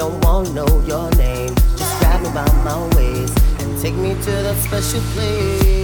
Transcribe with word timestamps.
Don't 0.00 0.24
wanna 0.24 0.48
know 0.54 0.82
your 0.86 1.10
name. 1.16 1.54
Just 1.76 2.00
grab 2.00 2.22
me 2.22 2.30
by 2.32 2.50
my 2.64 2.96
waist 2.96 3.38
and 3.60 3.82
take 3.82 3.94
me 3.96 4.14
to 4.14 4.30
that 4.30 4.56
special 4.56 5.02
place. 5.12 5.79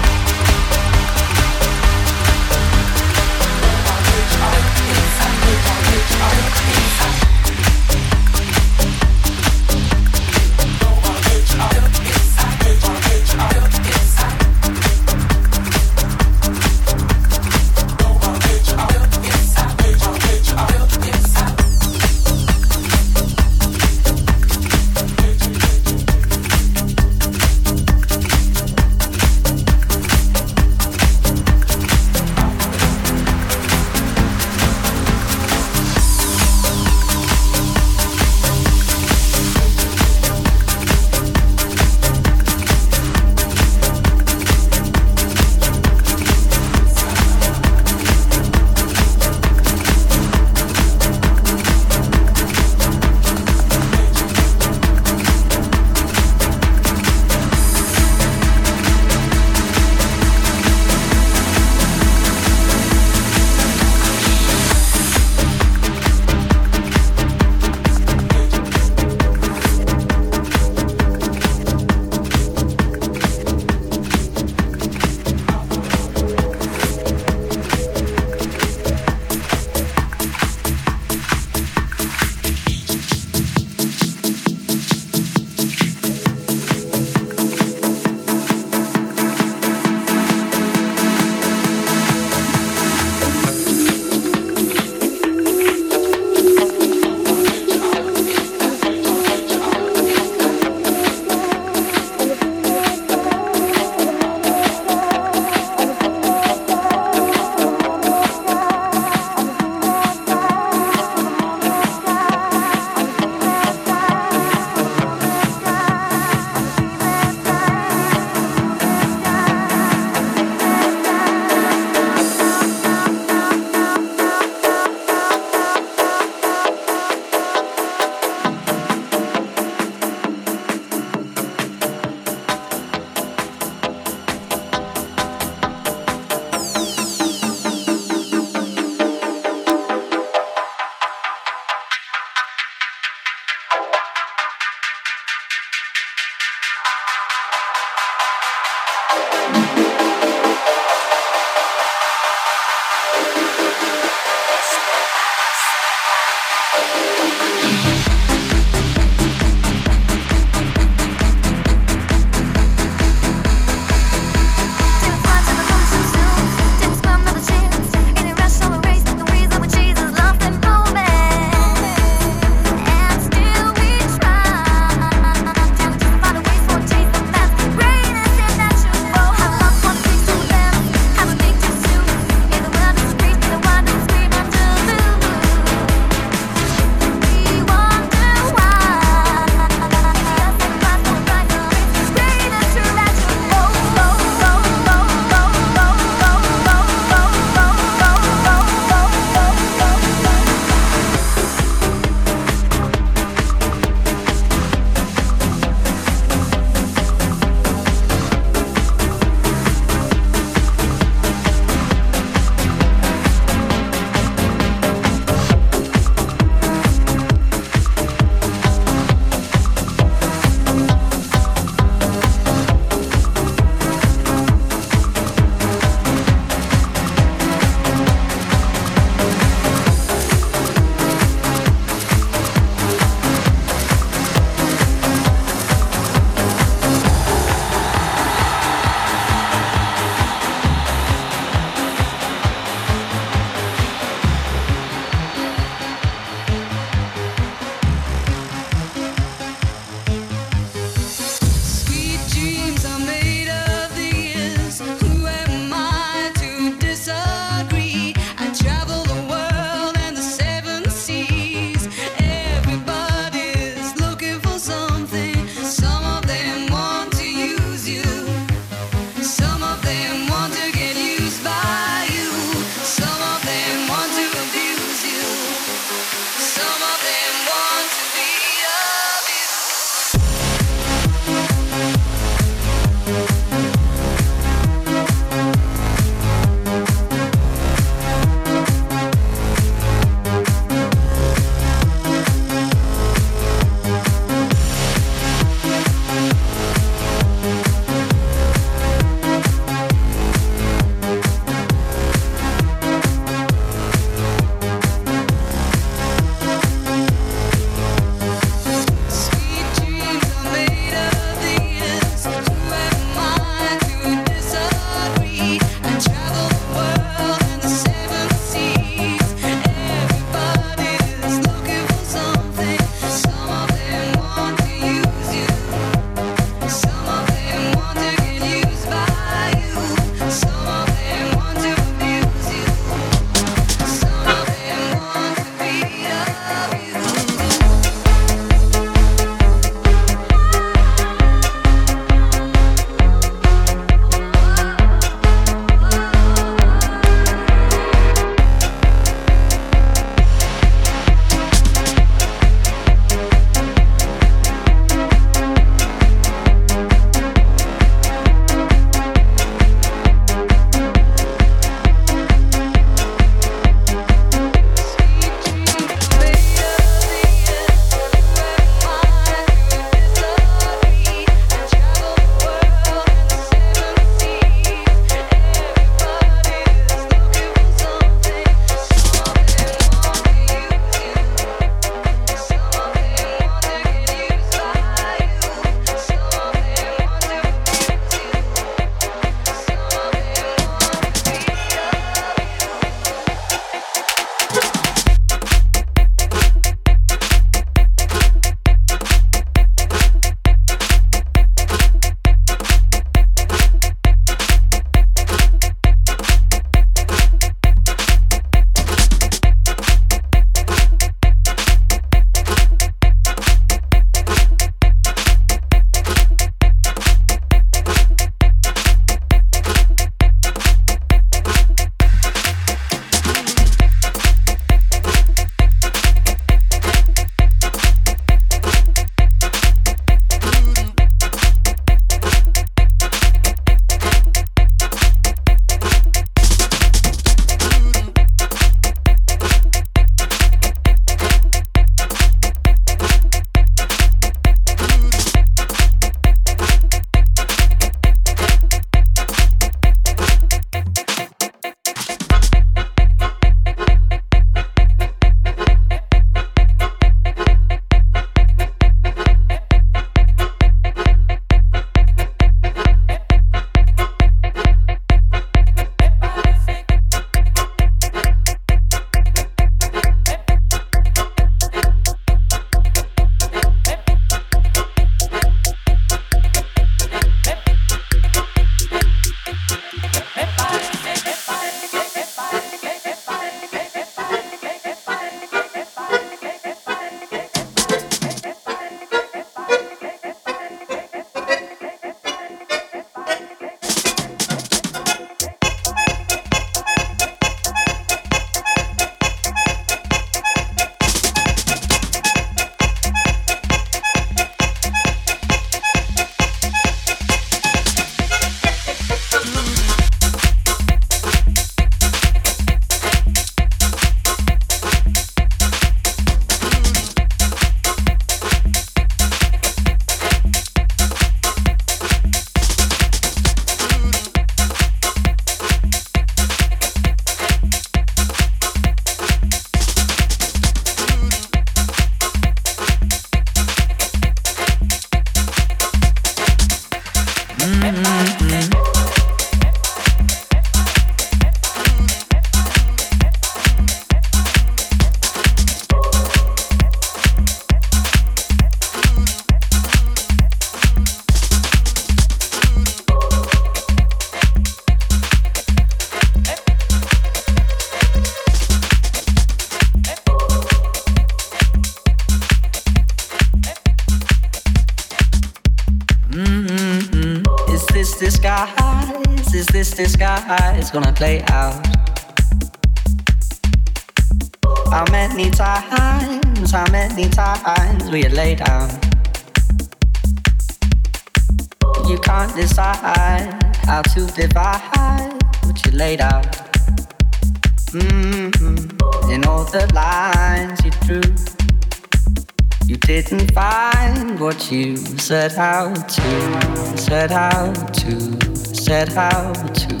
Set 595.30 595.56
out 595.58 596.08
to, 596.08 596.98
set 596.98 597.30
out 597.30 597.94
to, 597.94 598.56
set 598.56 599.16
out 599.16 599.54
to, 599.76 600.00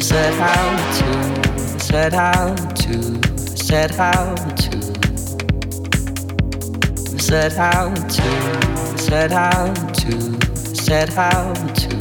set 0.00 0.38
out 0.38 0.94
to 0.94 1.74
set 1.80 2.14
out 2.14 2.76
to, 2.76 3.02
set 3.56 3.98
out 3.98 4.56
to, 4.56 4.80
set 7.18 7.58
out 7.58 7.96
to, 8.08 8.96
set 8.96 9.32
out 9.32 9.94
to, 9.96 10.38
set 10.76 11.16
out 11.18 11.56
to, 11.74 12.00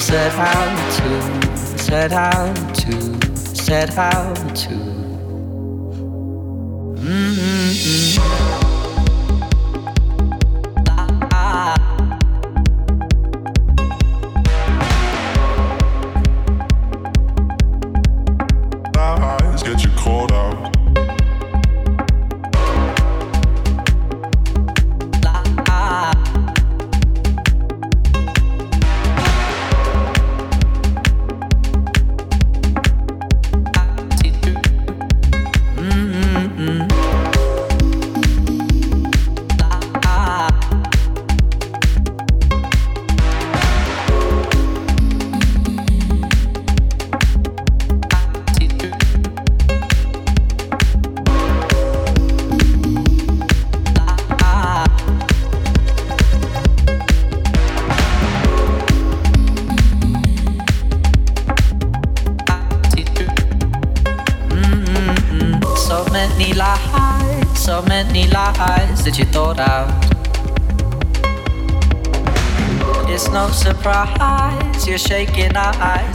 set 0.00 0.32
out 0.38 0.78
to, 0.96 1.78
set 1.78 2.12
out 2.12 2.74
to, 2.74 3.26
set 3.54 3.98
out 3.98 4.56
to. 4.56 4.95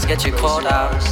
Get 0.07 0.25
you 0.25 0.31
caught 0.33 0.65
out. 0.65 1.03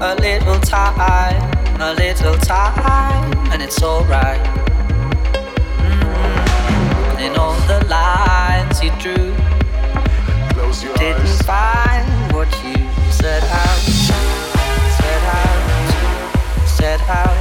A 0.00 0.14
little 0.20 0.60
time, 0.60 1.80
a 1.80 1.92
little 1.94 2.36
time, 2.36 3.32
and 3.52 3.62
it's 3.62 3.82
alright. 3.82 4.40
Mm-hmm. 5.76 7.18
In 7.20 7.36
all 7.36 7.58
the 7.66 7.84
lines 7.88 8.82
you 8.82 8.90
drew, 8.98 9.34
you 10.82 10.94
didn't 10.94 11.42
find 11.44 12.32
what 12.32 12.48
you 12.64 12.76
set 13.10 13.42
out, 13.42 13.80
set 14.96 15.22
out, 15.36 15.60
set 16.68 17.00
out, 17.08 17.36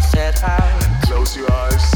set 0.00 0.42
out 0.44 0.75
close 1.26 1.36
your 1.36 1.52
eyes. 1.52 1.95